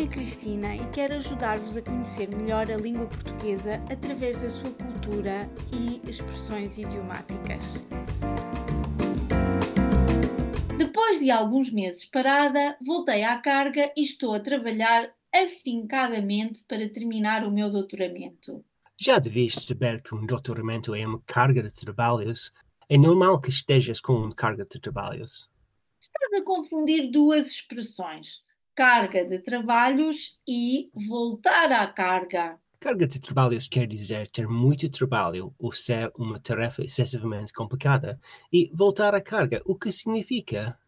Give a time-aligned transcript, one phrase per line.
[0.00, 4.70] nome é Cristina e quero ajudar-vos a conhecer melhor a língua portuguesa através da sua
[4.70, 7.62] cultura e expressões idiomáticas.
[10.78, 17.44] Depois de alguns meses parada, voltei à carga e estou a trabalhar afincadamente para terminar
[17.44, 18.64] o meu doutoramento.
[18.98, 22.52] Já devias saber que um doutoramento é uma carga de trabalhos.
[22.88, 25.50] É normal que estejas com uma carga de trabalhos.
[26.00, 28.42] Estás a confundir duas expressões:
[28.80, 32.58] carga de trabalhos e voltar à carga.
[32.80, 38.18] Carga de trabalhos quer dizer ter muito trabalho ou ser uma tarefa excessivamente complicada.
[38.50, 40.78] E voltar à carga, o que significa?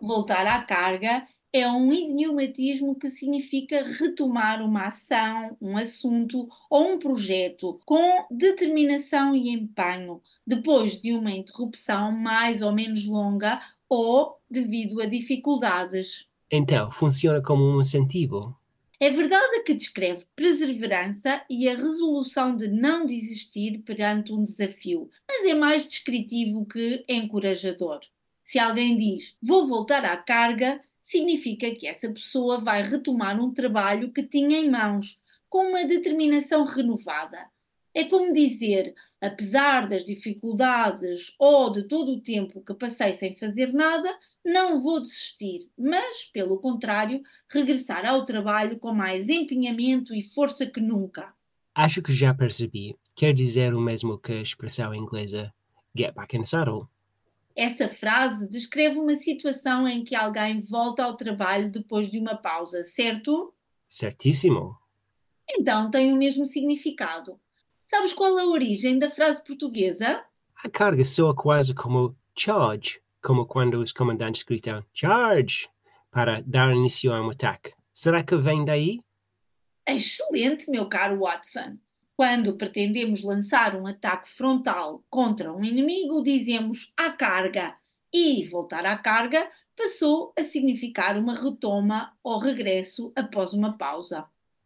[0.00, 6.98] Voltar à carga é um idiomatismo que significa retomar uma ação, um assunto ou um
[6.98, 15.02] projeto com determinação e empenho, depois de uma interrupção mais ou menos longa ou devido
[15.02, 16.26] a dificuldades.
[16.56, 18.56] Então, funciona como um incentivo.
[19.00, 25.50] É verdade que descreve perseverança e a resolução de não desistir perante um desafio, mas
[25.50, 27.98] é mais descritivo que encorajador.
[28.44, 34.12] Se alguém diz vou voltar à carga, significa que essa pessoa vai retomar um trabalho
[34.12, 37.48] que tinha em mãos, com uma determinação renovada.
[37.92, 38.94] É como dizer,
[39.24, 44.08] apesar das dificuldades ou de todo o tempo que passei sem fazer nada,
[44.44, 50.80] não vou desistir, mas, pelo contrário, regressar ao trabalho com mais empenhamento e força que
[50.80, 51.32] nunca.
[51.74, 52.96] Acho que já percebi.
[53.16, 55.52] Quer dizer o mesmo que a expressão inglesa
[55.96, 56.88] get back in the saddle.
[57.56, 62.84] Essa frase descreve uma situação em que alguém volta ao trabalho depois de uma pausa,
[62.84, 63.54] certo?
[63.88, 64.76] Certíssimo.
[65.48, 67.40] Então tem o mesmo significado.
[67.84, 70.24] Sabes qual a origem da frase portuguesa?
[70.64, 75.68] A carga soa quase como charge, como quando os comandantes gritam charge
[76.10, 77.74] para dar início a um ataque.
[77.92, 79.00] Será que vem daí?
[79.86, 81.76] Excelente, meu caro Watson.
[82.16, 87.76] Quando pretendemos lançar um ataque frontal contra um inimigo, dizemos à carga
[88.10, 89.46] e voltar à carga
[89.76, 94.24] passou a significar uma retoma ou regresso após uma pausa.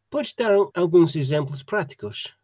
[0.09, 2.38] Podes dar alguns exemplos práticos?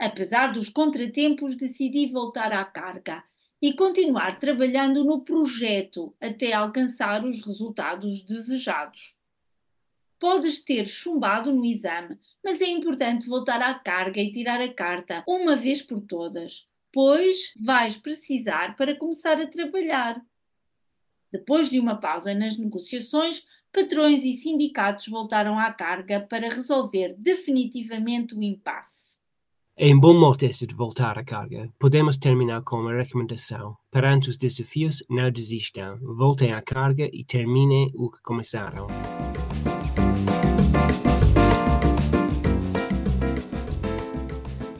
[0.00, 3.22] Apesar dos contratempos, decidi voltar à carga
[3.60, 9.14] e continuar trabalhando no projeto até alcançar os resultados desejados.
[10.18, 15.22] Podes ter chumbado no exame, mas é importante voltar à carga e tirar a carta
[15.28, 20.18] uma vez por todas, pois vais precisar para começar a trabalhar.
[21.30, 28.34] Depois de uma pausa nas negociações, patrões e sindicatos voltaram à carga para resolver definitivamente
[28.34, 29.19] o impasse.
[29.82, 33.78] Em bom modo esse de voltar à carga, podemos terminar com uma recomendação.
[33.90, 35.98] Perante os desafios, não desistam.
[36.18, 38.88] Voltem à carga e terminem o que começaram.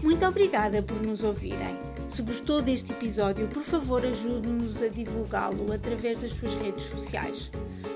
[0.03, 1.79] Muito obrigada por nos ouvirem.
[2.11, 7.51] Se gostou deste episódio, por favor ajude-nos a divulgá-lo através das suas redes sociais.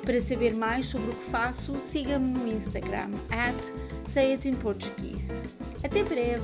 [0.06, 3.62] Para saber mais sobre o que faço, siga-me no Instagram, at
[4.08, 4.38] Say.
[5.84, 6.40] Até breve!